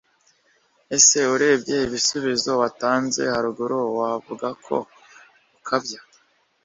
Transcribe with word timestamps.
ese 0.97 1.17
urebye 1.33 1.75
ibisubizo 1.87 2.51
watanze 2.61 3.21
haruguru 3.33 3.77
wavuga 3.99 4.47
ko 4.65 4.75
ukabya 5.57 6.01